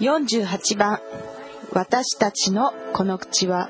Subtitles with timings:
[0.00, 0.98] 48番
[1.72, 3.68] 「私たちのこの口は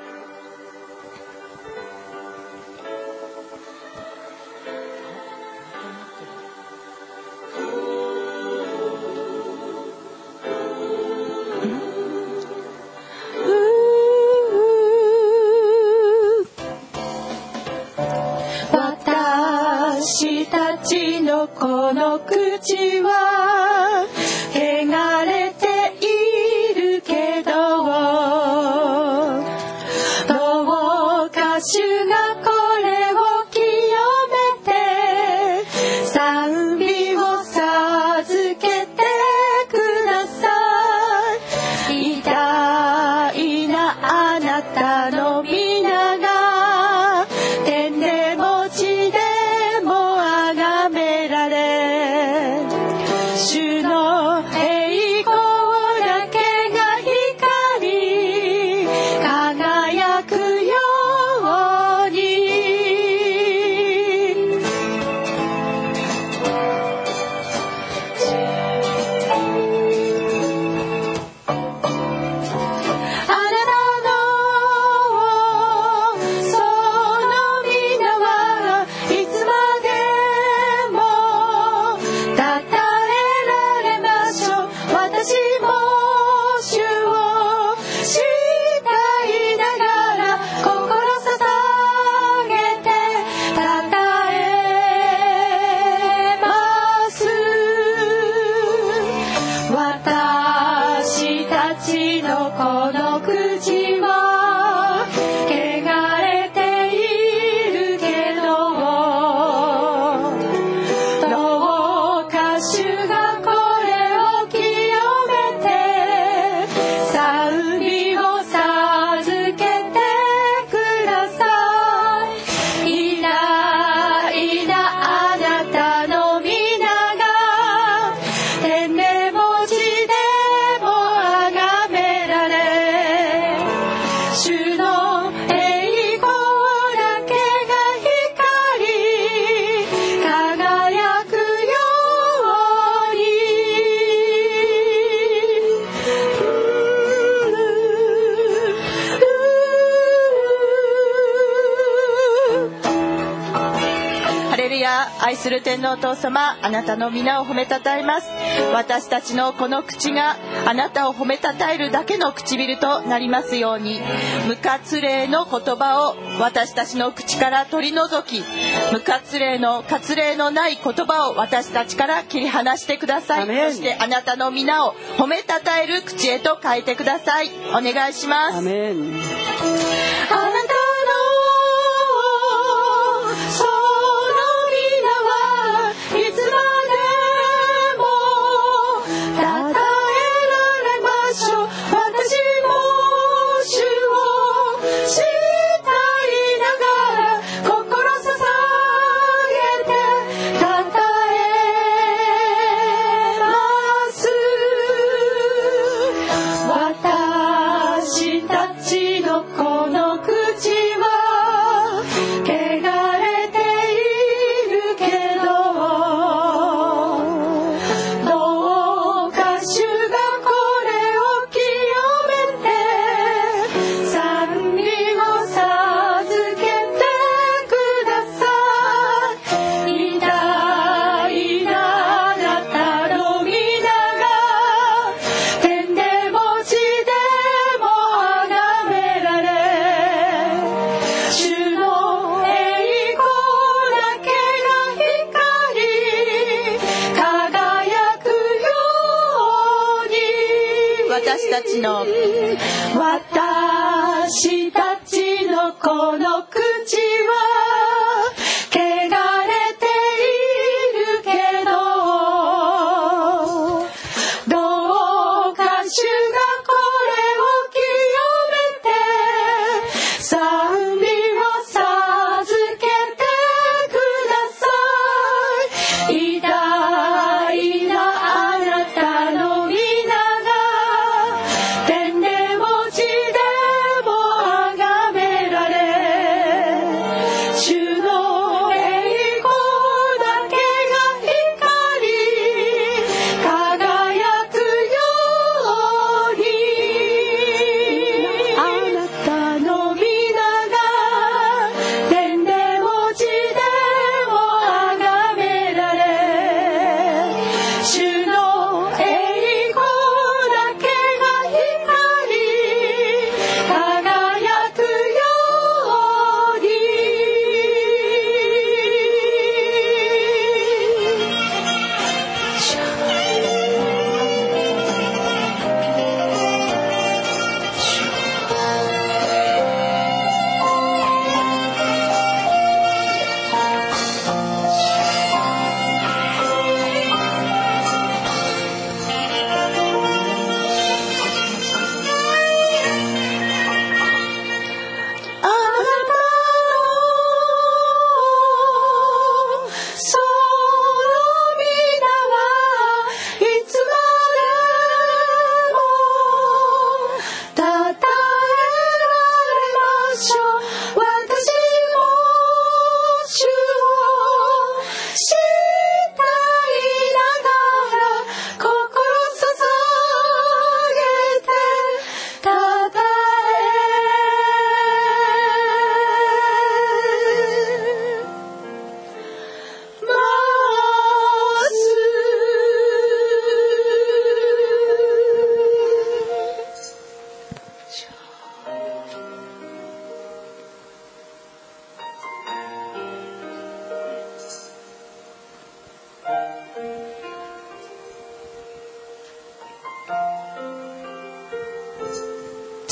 [155.80, 158.28] のお父様あなたの皆を褒めたたえます。
[158.72, 160.36] 私たちのこの口が
[160.66, 164.00] あなたを褒めたたえるだけの唇となりますように。
[164.46, 168.44] 無活礼の言葉を私たちの口から取り除き
[168.92, 173.46] 無活礼の活礼のない言葉を私たちから切り離してください。
[173.46, 177.50] そしてあなたの皆を褒めたたえる口へと変えてください。
[177.70, 178.60] お願いします。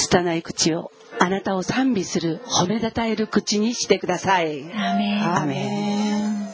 [0.09, 4.65] 拙い口をあなたを賛美する褒めたたえる口にしてください。
[4.73, 4.95] ア
[5.45, 6.49] メン。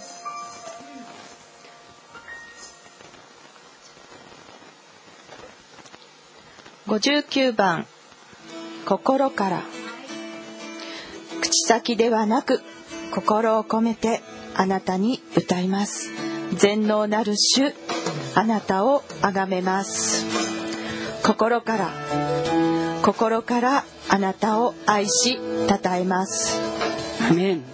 [6.89, 7.87] 59番
[8.85, 9.63] 心から
[11.41, 12.61] 口先ではなく
[13.13, 14.21] 心を込めて
[14.57, 16.11] あなたに歌います。
[16.55, 17.73] 全能なる主
[18.35, 20.27] あなたをあがめます。
[21.25, 21.91] 心から
[23.05, 26.59] 心からあなたを愛し称えます。
[27.31, 27.74] アメン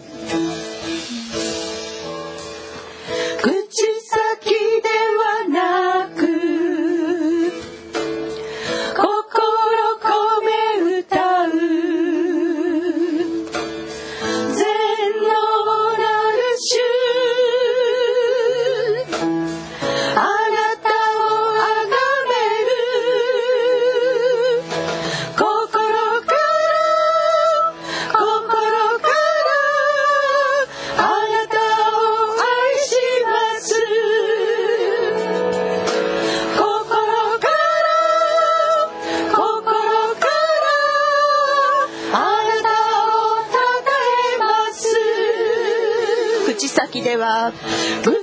[47.20, 48.16] love.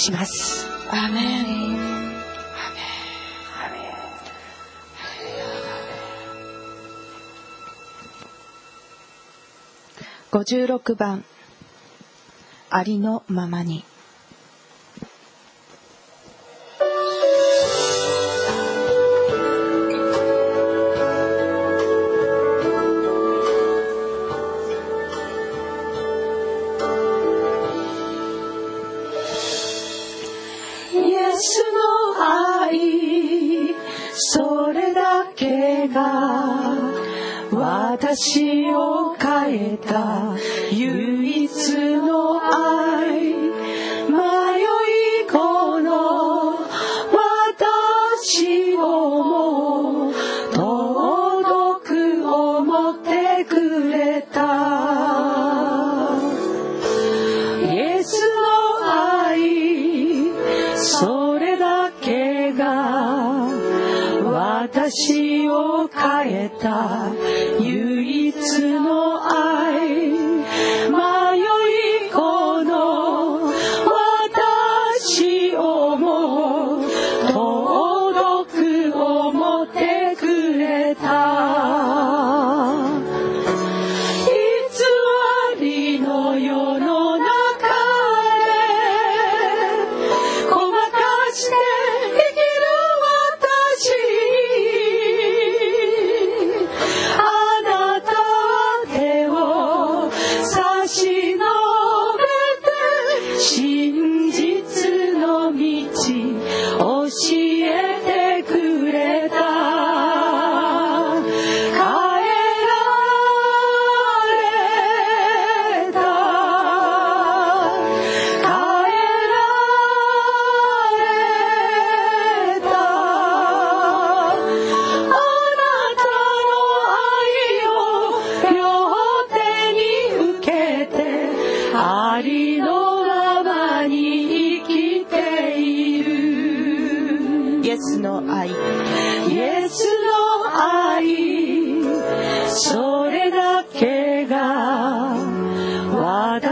[0.00, 0.66] します。
[0.90, 1.90] アメン。
[10.30, 11.24] 56番
[12.70, 13.84] ありのままに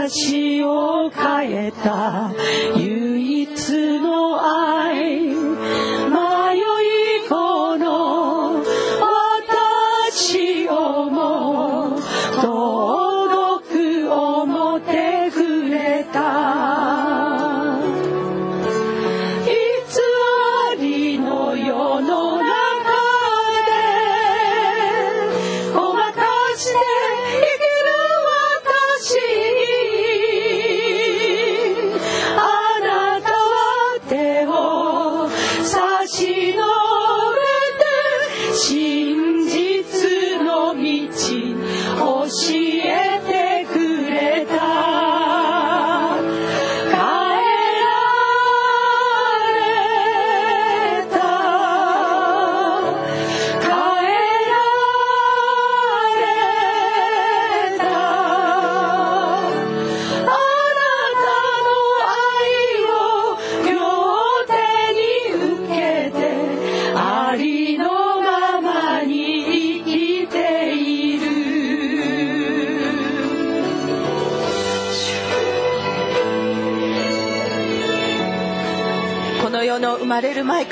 [0.09, 2.31] 私を変えた。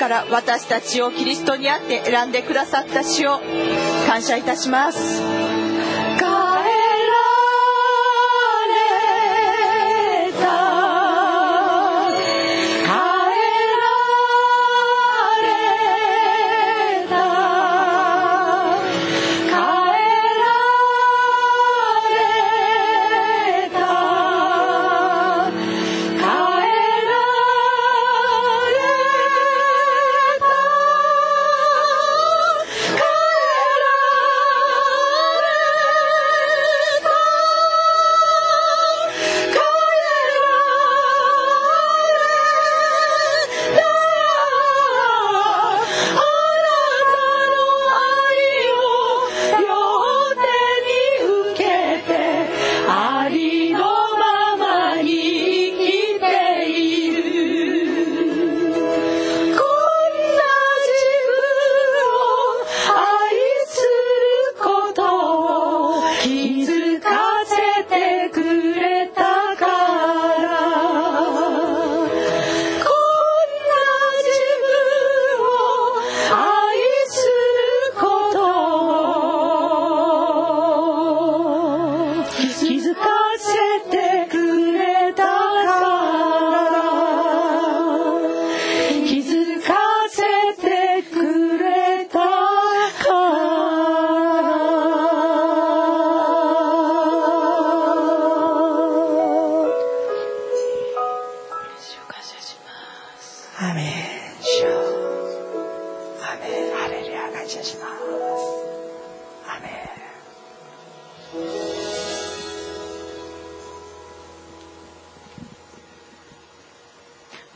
[0.08, 3.40] から私たちをキリストにあって選んでくださった主を
[4.06, 5.57] 感謝いたします。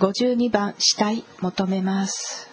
[0.02, 2.51] 52番死体求めます。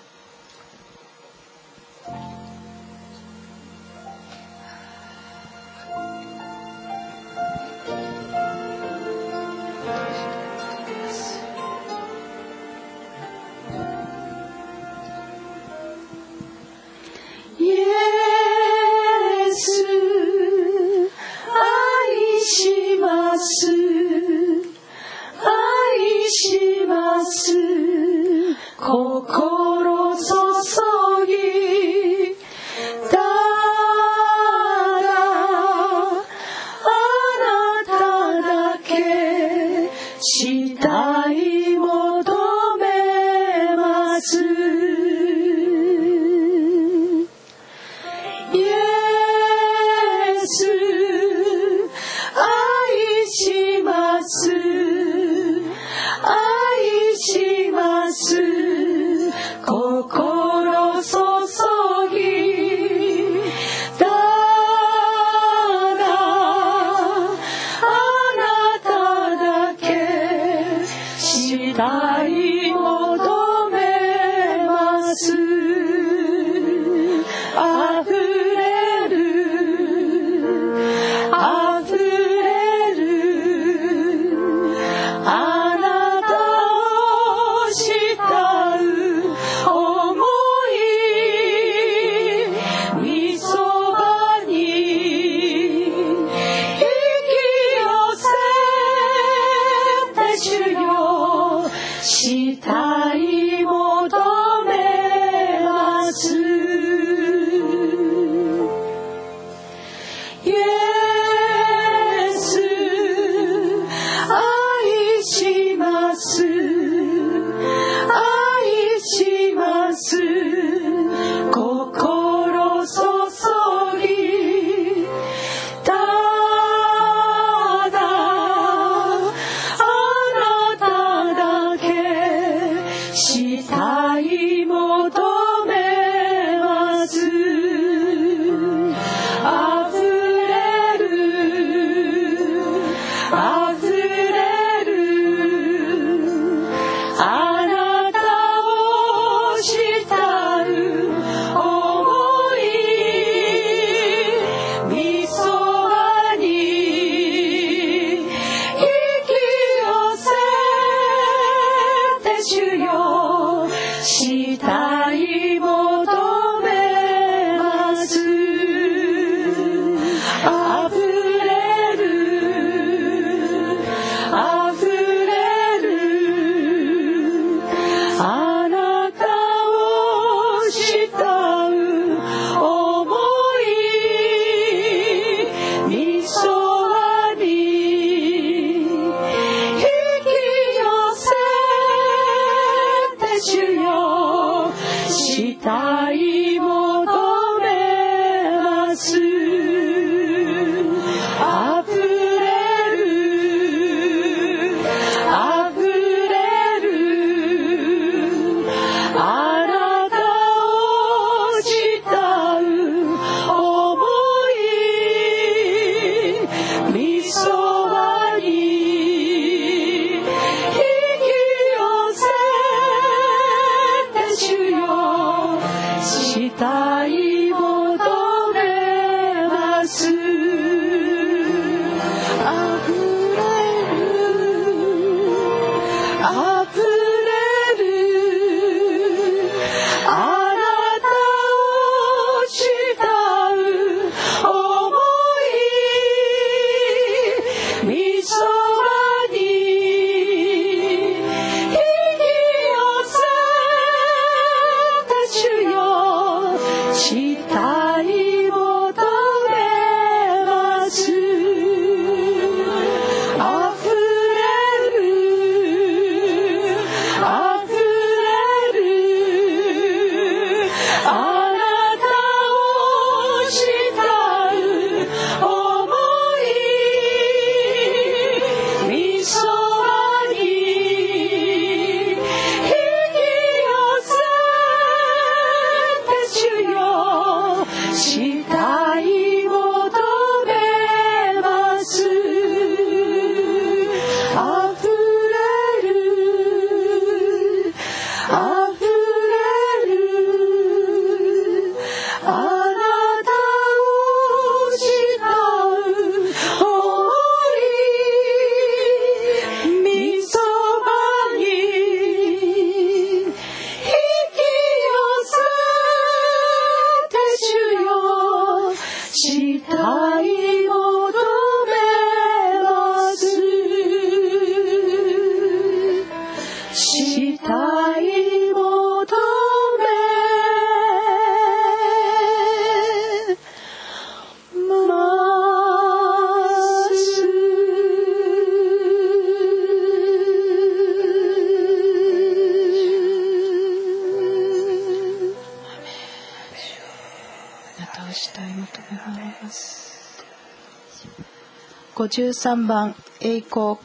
[352.20, 353.78] 13番栄光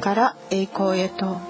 [0.00, 1.49] から栄光へと。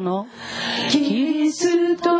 [0.00, 0.26] トの？
[0.90, 2.19] キリスト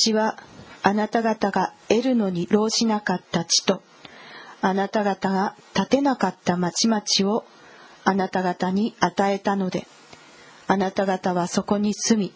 [0.00, 0.38] 私は
[0.84, 3.82] あなた方が得るのに労しなかった地と
[4.60, 7.02] あなた方が建てなかった町々
[7.34, 7.44] を
[8.04, 9.88] あなた方に与えたので
[10.68, 12.32] あなた方はそこに住み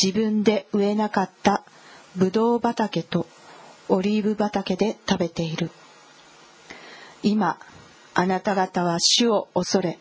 [0.00, 1.64] 自分で植えなかった
[2.14, 3.26] ブドウ畑と
[3.88, 5.70] オリーブ畑で食べている。
[7.22, 7.58] 今
[8.14, 9.98] あなた方は主を恐れ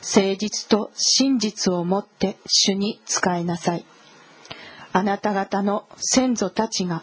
[0.00, 3.84] 誠実と真実をもって主に仕えなさい。
[4.92, 7.02] あなた方の先祖たちが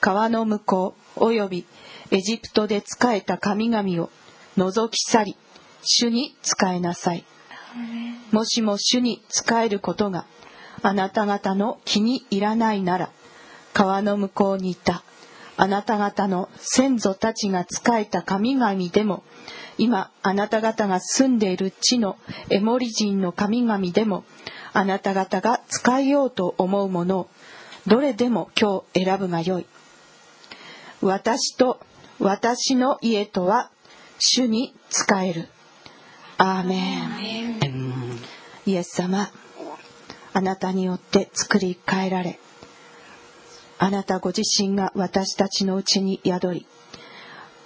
[0.00, 1.66] 川の向こうおよび
[2.10, 4.10] エジプトで仕えた神々を
[4.56, 5.36] 覗き去り
[5.82, 7.24] 主に仕えなさい。
[8.32, 10.26] もしも主に仕えることが
[10.82, 13.10] あなた方の気に入らないなら
[13.72, 15.02] 川の向こうにいた
[15.56, 19.22] あなた方の先祖たちが仕えた神々でも
[19.78, 22.16] 今あなた方が住んでいる地の
[22.48, 24.24] エモリ人の神々でも
[24.72, 27.30] あなた方が使いようと思うものを
[27.86, 29.66] どれでも今日選ぶがよい。
[31.00, 31.80] 私と
[32.18, 33.70] 私の家とは
[34.18, 35.48] 主に仕える。
[36.36, 38.18] アーメン。
[38.66, 39.30] イエス様
[40.32, 42.38] あなたによって作り変えられ。
[43.78, 46.66] あなたご自身が私たちのうちに宿り。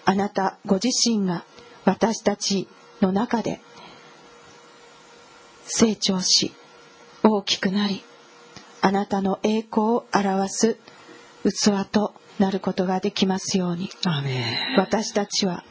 [0.05, 1.45] あなたご自身が
[1.85, 2.69] 私たち
[3.01, 3.61] の中で
[5.65, 6.53] 成長し
[7.27, 8.05] 大きくなり
[8.83, 10.77] あなたの栄光を表す
[11.43, 13.89] 器となることができますように。
[14.77, 15.65] 私たちは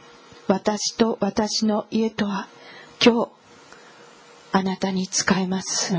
[0.48, 2.48] 私と私の家とは
[3.00, 3.30] 今日
[4.50, 5.94] あなたに仕えます。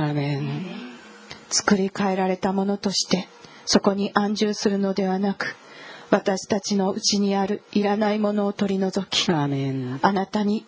[1.50, 3.30] 作り変えられたものとして
[3.66, 5.56] そこに安住するのではなく
[6.10, 10.66] 私たちのうちにあるいらないものを取り除きあなたに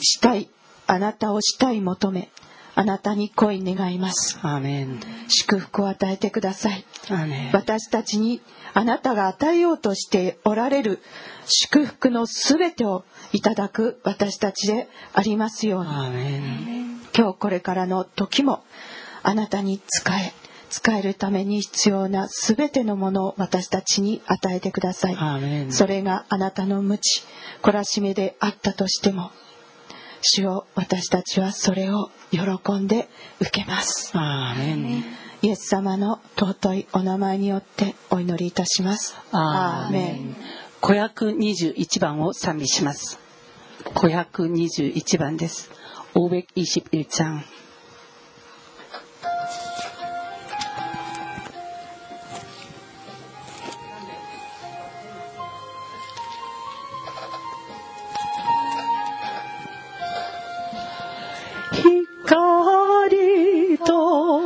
[0.00, 0.48] したい
[0.86, 2.30] あなたをしたい求め
[2.78, 4.38] あなたに恋願います。
[4.42, 6.84] アーメン祝福を与えてください。
[7.08, 8.42] アーメン私たちに
[8.74, 11.00] あなたが与えようとしておられる
[11.46, 15.88] 祝福のすべてをいただく私たちでありますように。
[15.88, 18.62] アーメン今日これからの時も
[19.22, 20.34] あなたに仕え
[20.68, 25.14] 使えるために必要なすべてのものを私たちに与えてください。
[25.14, 27.24] アーメンそれがあなたの無知
[27.62, 29.30] 懲らしめであったとしても
[30.22, 32.40] 主よ私たちはそれを喜
[32.78, 33.08] んで
[33.40, 34.10] 受けます。
[34.14, 35.04] アーメン。
[35.42, 39.16] イエス様の尊いお名前によってお祈りいたします。
[39.32, 40.36] アーメン。
[40.80, 43.18] 子役21番を賛美します。
[43.94, 45.70] 子役21番です。
[46.14, 47.55] オー
[63.86, 64.45] 多。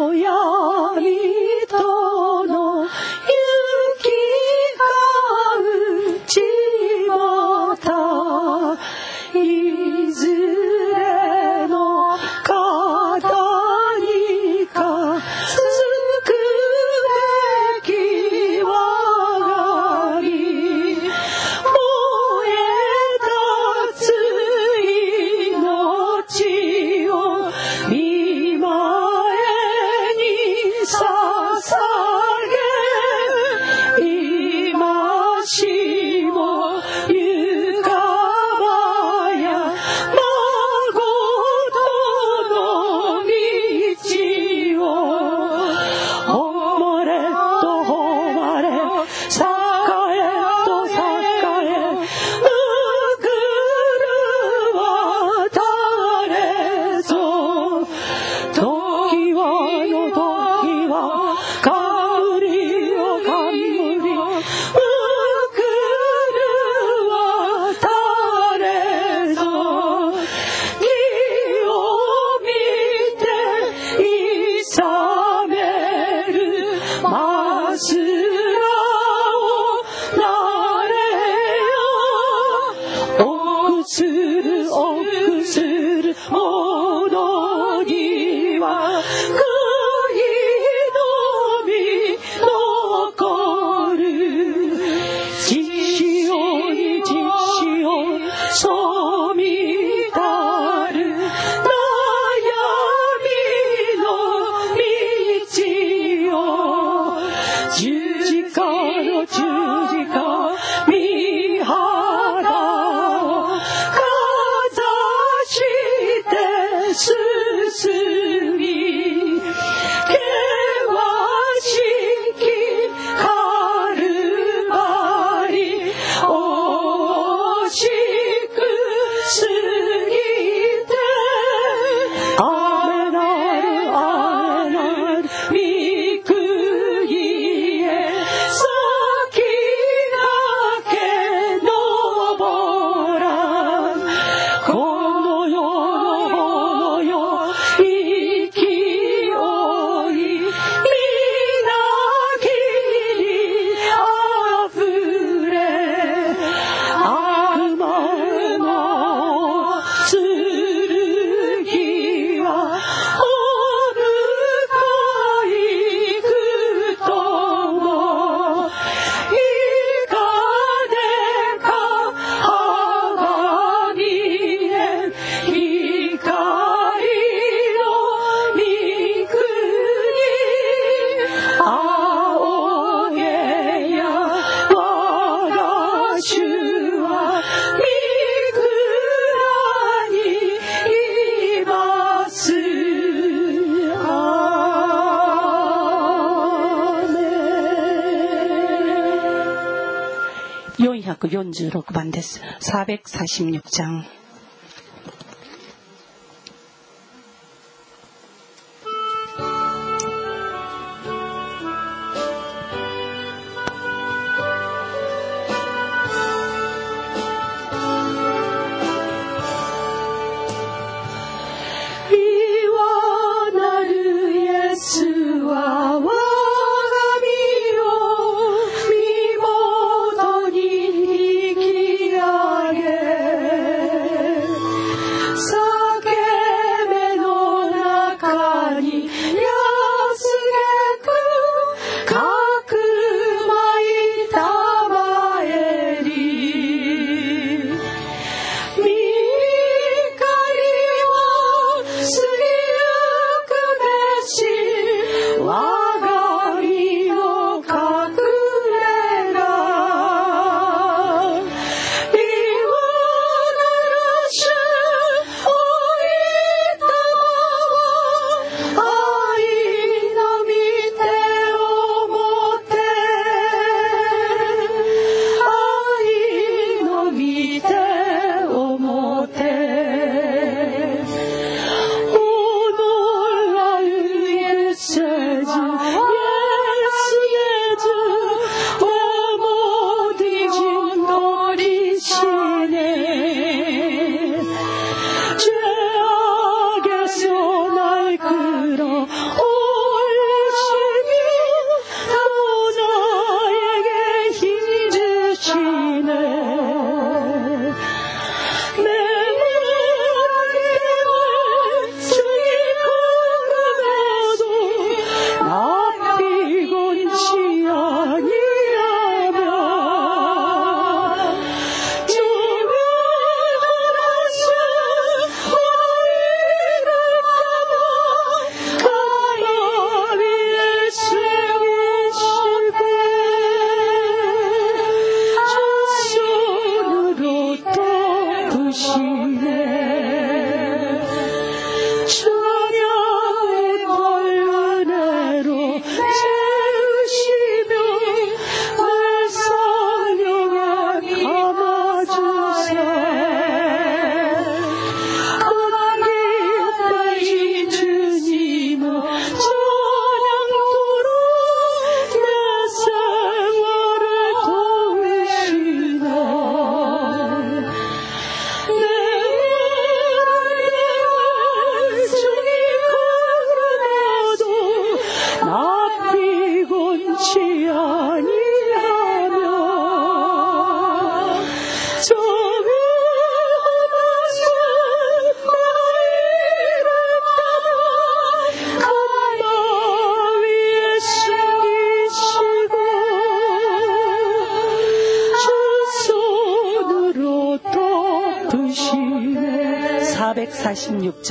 [201.50, 202.40] 46番です。
[202.60, 204.04] 446장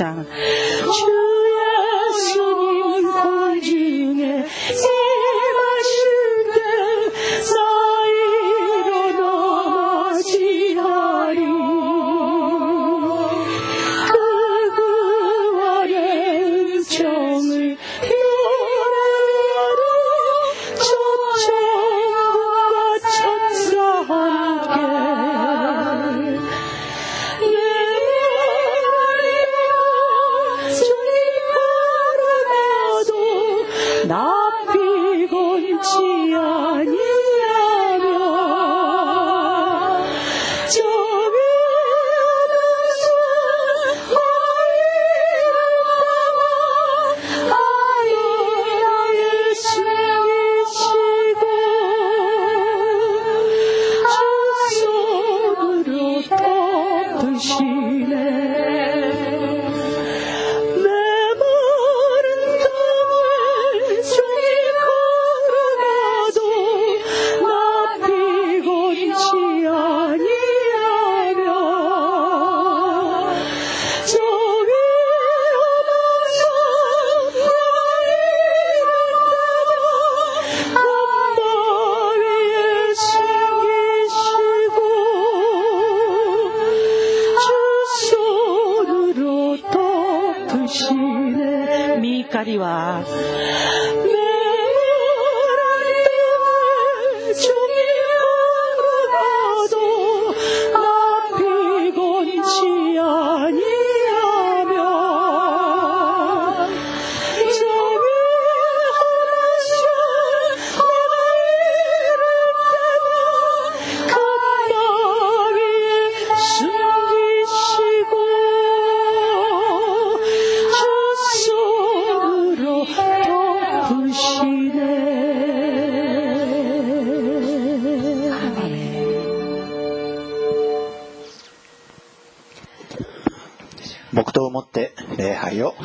[0.00, 0.24] 장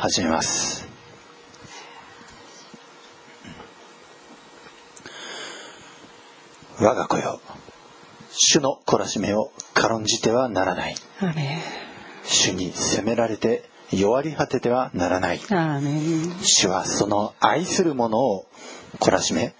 [0.08, 0.86] 始めます。
[6.78, 7.40] 我が子よ、
[8.30, 10.94] 主の懲らしめを軽んじてはならない。
[12.22, 15.40] 主に責められて弱り果ててはならない。
[16.40, 18.46] 主はその愛する者を
[19.00, 19.56] 懲らしめ、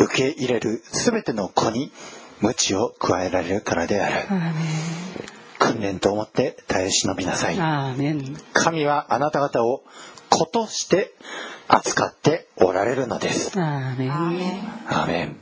[0.00, 1.92] 受け入れるすべての子に
[2.40, 4.26] 無知を加えられるからである。
[5.72, 7.56] 訓練と思って耐え忍びなさい。
[8.52, 9.82] 神はあなた方を
[10.30, 11.14] 子として
[11.68, 13.52] 扱っておられるのです。
[14.88, 15.36] アーメン。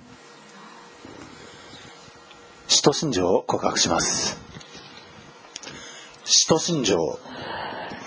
[2.68, 4.38] 使徒信条を告白します。
[6.24, 7.18] 使徒信条。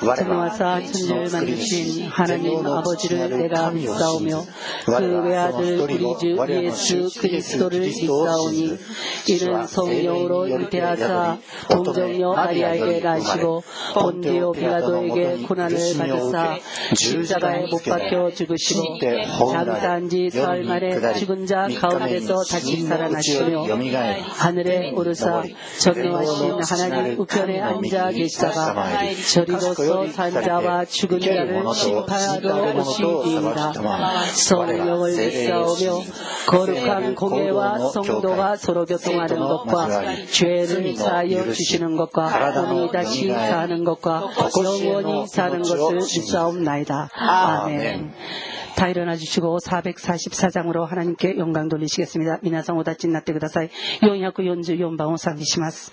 [0.01, 4.45] 我 전와사 천지를 만드신 하나님 아버지를 내가 믿사오며
[4.85, 8.77] 그 외아들 우리 주 예수 그리스도를 믿사오니
[9.27, 11.37] 이는 성령으로 잉태하사
[11.69, 13.61] 동정녀 마리아에게 나시고
[13.93, 16.57] 본디오 빌라도에게 고난을 받으사
[16.95, 18.99] 십자가에 못 박혀 죽으시고
[19.51, 23.65] 장사한 지 사흘 만에 죽은 자 가운데서 다시 살아나시며
[24.29, 25.43] 하늘에 오르사
[25.79, 28.93] 전능하신 하나님 우편에 앉아 계시다가
[29.33, 33.72] 저리로 서 산 자와 죽은 자를 심판하러 오시리이다.
[34.34, 36.00] 성령을 믿사오며
[36.48, 44.28] 거룩한 공예와 성도가 서로 교통하는 것과 죄를 사하여 주시는 것과 혼이 다시 사는 것과
[44.62, 47.08] 영원히 사는 것을 믿사옵나이다.
[47.14, 48.12] 아멘.
[48.76, 52.38] 다 일어나 주시고 444장으로 하나님께 영광 돌리시겠습니다.
[52.42, 53.68] 미나상 오다찐 나때 그다사이
[54.02, 55.92] 용야쿠 연주 연방を賛美します。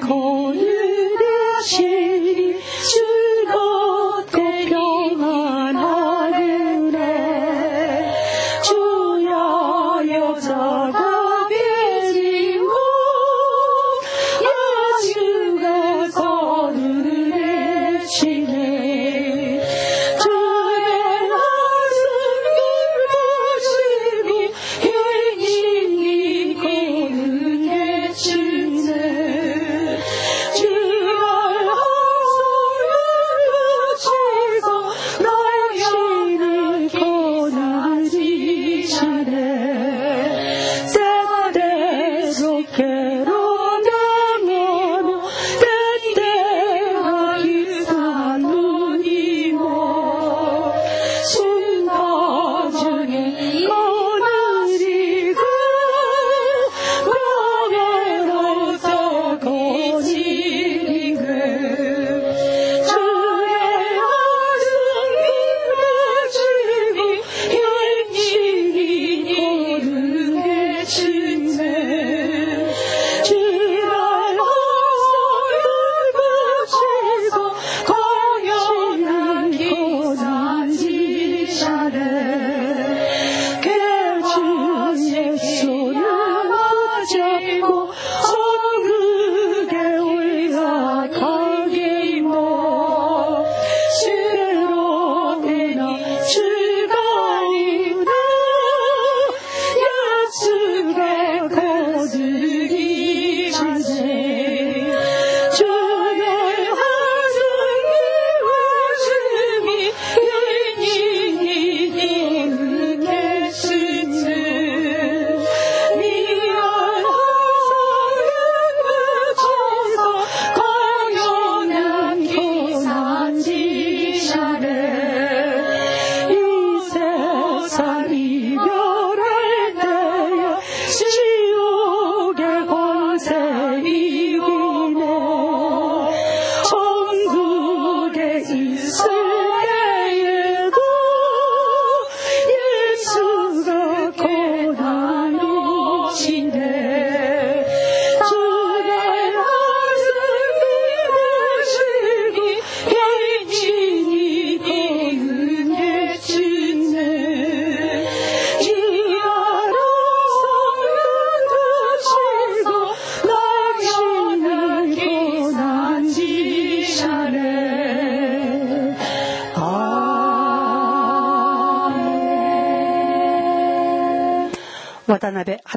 [0.00, 0.37] call.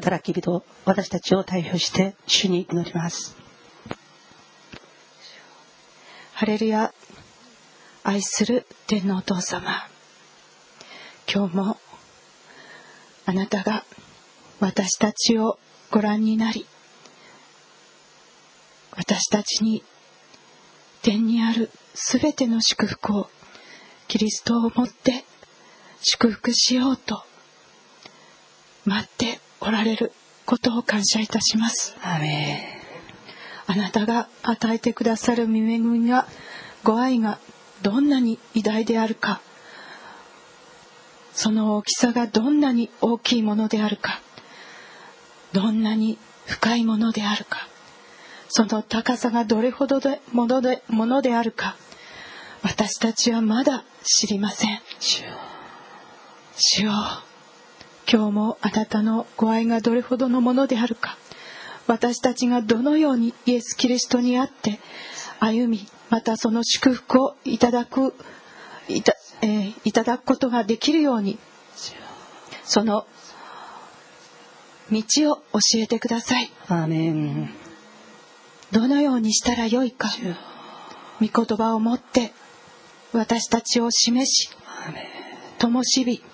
[0.02, 3.38] 働き人私たちを代表して主に祈ります。
[6.34, 6.92] ハレルヤ
[8.04, 9.88] 愛する天皇お父様。
[11.32, 11.78] 今日も
[13.28, 13.86] あなたが
[14.60, 15.60] 私たちを
[15.92, 16.66] ご覧になり
[18.98, 19.84] 私たちに
[21.04, 23.30] 天にあるすべての祝福を
[24.08, 25.24] キリストをもって
[26.02, 27.22] 祝福しようと
[28.86, 30.12] 待っておられる
[30.46, 31.96] ことを感謝いたします。
[32.04, 32.82] アメ
[33.68, 36.28] あなたが与えてくださる御恵みが
[36.84, 37.40] ご愛が
[37.82, 39.40] どんなに偉大であるか。
[41.34, 44.20] その大きさがどんなに大きいものであるか。
[45.54, 47.68] どんなに深いものであるか。
[48.50, 51.78] その高さがどれほどでものでものであるか。
[52.64, 54.82] 私たちはまだ知りません。
[56.58, 56.92] 主よ
[58.12, 61.18] 今日もあなたのご愛がどれほどのものであるか。
[61.88, 64.82] 私たちがどのようにイエス・キリストにあって
[65.40, 68.14] 歩みまたその祝福をいただく
[68.90, 71.40] いた,、えー、いただくことができるように
[72.66, 73.08] その
[74.92, 75.02] 道
[75.32, 76.52] を教えてください。
[76.68, 77.50] アメン。
[78.72, 80.10] どのようにしたらよいか
[81.22, 82.34] 御言葉を持って
[83.14, 84.50] 私たちを示し
[85.60, 86.31] 灯火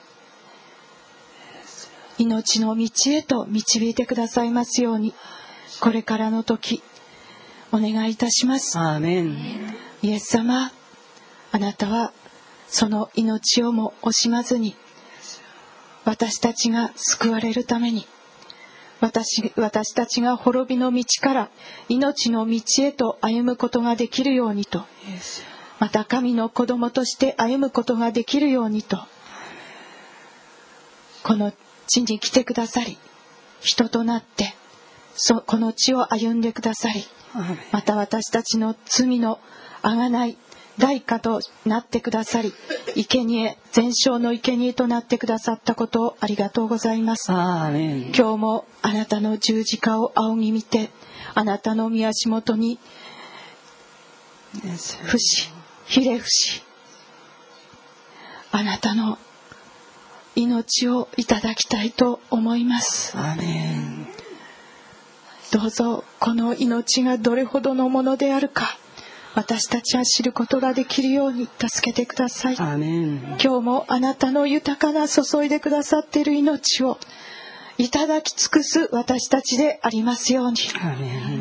[2.17, 5.13] 命の道へと導いてくださいますように。
[5.79, 6.81] これからの時
[7.71, 8.79] お願いいたします。
[8.79, 9.37] アメン。
[10.01, 10.71] イエス様
[11.51, 12.13] あなたは
[12.67, 14.75] その命をも惜しまずに
[16.05, 18.05] 私たちが救われるために
[18.99, 21.49] 私私たちが滅びの道から
[21.89, 24.83] 命の道へと歩むことができるようにと
[25.79, 28.97] また神の子供として歩むことができるようにと
[31.23, 31.51] この
[31.87, 32.97] 地に来てくださり
[33.61, 34.53] 人となって
[35.15, 37.03] そこの地を歩んでくださり
[37.71, 39.39] また私たちの罪の
[39.81, 40.37] あがない
[40.77, 42.53] 代価となってくださり
[42.95, 47.31] 生贄全焼の生贄となってくださったことをありがとうございます。
[48.15, 50.91] 今日もあなたの十字架を仰ぎ見て
[51.33, 52.79] あなたの御足元に
[55.03, 55.51] 伏し
[55.85, 56.63] ひれ伏し
[58.51, 59.17] あなたの
[60.37, 63.17] 命をいただきたいと思います。
[65.51, 68.77] どうぞこの命がどれほどのものであるか
[69.33, 72.55] 私たちは知ることができるように助けてください。
[72.55, 76.99] 今日もあなたの豊かな注いでくださっている命を
[77.79, 80.57] いただき尽くす私たちでありますように。
[80.75, 81.36] アーメン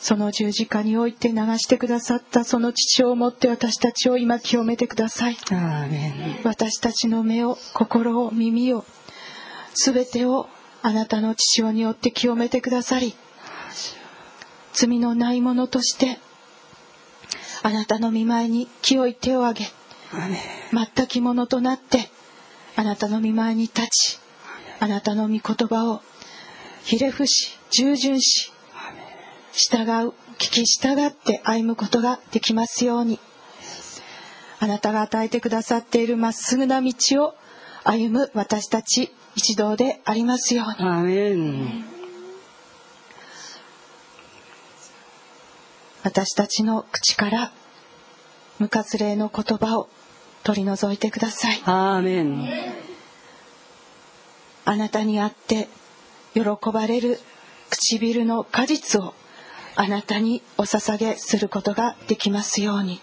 [0.00, 5.36] その十字架において流してくださったその父をもって私たちを今清めてください。
[6.44, 8.84] 私たちの目を心を耳を
[9.74, 10.48] 全てを
[10.82, 13.14] あなたの父親によって清めてくださり
[14.72, 16.18] 罪のないものとして
[17.62, 19.66] あなたの見舞いに清い手を挙げ
[20.96, 22.10] 全きものとなって
[22.76, 24.20] あなたの見舞いに立ち
[24.80, 26.00] あなたの御言葉を
[26.84, 28.52] ひれ伏し従順し
[29.58, 33.18] 従う聞き従って歩むことができますように。
[34.60, 36.92] あなたが与えてくださっているまっすぐな道
[37.24, 37.34] を
[37.82, 40.88] 歩む私たち一同でありますように。
[40.88, 41.84] アーメン。
[46.04, 47.52] 私たちの口から
[48.60, 49.88] 無活霊の言葉を
[50.44, 51.60] 取り除いてください。
[51.64, 52.48] アーメン。
[54.64, 55.68] あなたにあって
[56.34, 56.42] 喜
[56.72, 57.18] ばれる
[57.70, 59.14] 唇の果実を
[59.80, 63.00] あなたにお捧げすることができますように。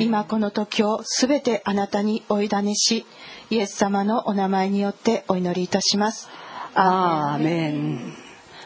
[0.00, 3.06] 今この時をすべてあなたにお委ねし
[3.50, 6.28] イエス様のお名前によってお祈りいたします。
[6.74, 8.14] アーメン。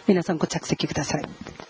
[0.06, 1.69] 皆さんご着席ください